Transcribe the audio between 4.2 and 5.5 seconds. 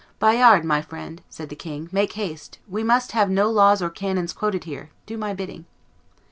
quoted here; do my